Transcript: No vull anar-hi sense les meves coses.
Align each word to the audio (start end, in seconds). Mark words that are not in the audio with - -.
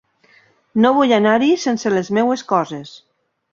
No 0.85 0.91
vull 0.95 1.13
anar-hi 1.19 1.51
sense 1.65 1.93
les 1.99 2.11
meves 2.19 2.47
coses. 2.57 2.97